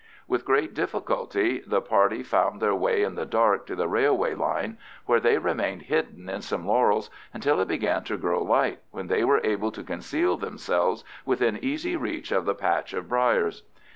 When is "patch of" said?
12.55-13.09